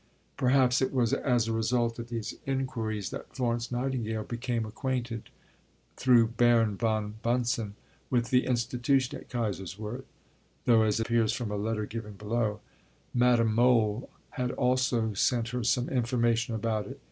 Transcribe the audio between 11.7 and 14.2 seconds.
given below, Madame Mohl